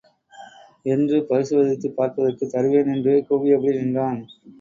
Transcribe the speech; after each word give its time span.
என்று 0.85 1.17
பரிசோதித்துப் 1.25 1.95
பார்ப்பதற்குத் 1.95 2.51
தருவேன். 2.51 2.87
என்று 2.87 3.13
கூவியபடி 3.29 3.75
நின்றான். 3.75 4.19